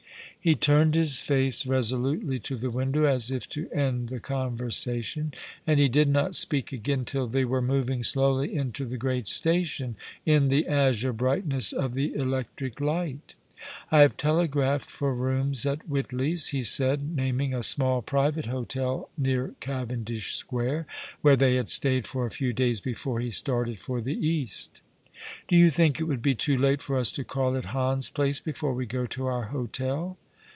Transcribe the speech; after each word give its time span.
He 0.43 0.55
turned 0.55 0.95
his 0.95 1.19
face 1.19 1.67
resolutely 1.67 2.39
to 2.39 2.55
the 2.57 2.71
window, 2.71 3.03
as 3.05 3.29
if 3.29 3.47
to 3.49 3.69
end 3.69 4.09
the 4.09 4.19
conversation, 4.19 5.35
and 5.67 5.79
he 5.79 5.87
did 5.87 6.09
not 6.09 6.35
speak 6.35 6.71
again 6.71 7.05
till 7.05 7.27
they 7.27 7.45
were 7.45 7.61
moving 7.61 8.01
slowly 8.01 8.55
into 8.55 8.85
the 8.87 8.97
great 8.97 9.27
station, 9.27 9.95
in 10.25 10.47
the 10.47 10.65
azure 10.65 11.13
brightness 11.13 11.71
of 11.71 11.93
the 11.93 12.15
electric 12.15 12.81
light. 12.81 13.35
"I 13.91 13.99
have 13.99 14.17
telegraphed 14.17 14.89
for 14.89 15.13
rooms 15.13 15.63
at 15.67 15.87
Whitley's," 15.87 16.47
he 16.47 16.63
said, 16.63 17.15
naming 17.15 17.53
a 17.53 17.61
small 17.61 18.01
private 18.01 18.47
hotel 18.47 19.11
near 19.15 19.53
Cavendish 19.59 20.33
Square, 20.33 20.87
where 21.21 21.35
they 21.35 21.53
had 21.53 21.69
stayed 21.69 22.07
for 22.07 22.25
a 22.25 22.31
few 22.31 22.51
days 22.51 22.79
before 22.79 23.19
he 23.19 23.29
started 23.29 23.77
for 23.77 24.01
the 24.01 24.13
Ease. 24.13 24.17
^' 24.17 24.17
Afy 24.17 24.25
Life 24.25 24.73
continues 24.73 24.81
yours 24.81 24.81
!^ 24.81 24.81
189" 25.45 25.45
Do 25.49 25.55
you 25.57 25.69
think 25.69 25.99
it 25.99 26.05
would 26.05 26.23
be 26.23 26.33
too 26.33 26.57
late 26.57 26.81
for 26.81 26.97
us 26.97 27.11
to 27.11 27.23
call 27.23 27.55
at 27.55 27.65
Hans 27.65 28.09
Place 28.09 28.39
before 28.39 28.73
we 28.73 28.87
go 28.87 29.05
to 29.05 29.27
our 29.27 29.43
hotel 29.53 30.17